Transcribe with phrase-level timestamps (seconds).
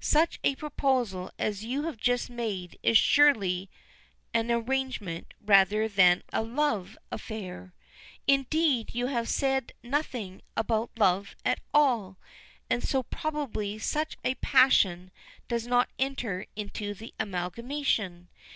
[0.00, 3.70] Such a proposal as you have just made is surely
[4.34, 7.72] an arrangement rather than a love affair.
[8.26, 12.18] Indeed, you have said nothing about love at all,
[12.68, 15.12] and so probably such a passion
[15.46, 18.28] does not enter into the amalgamation.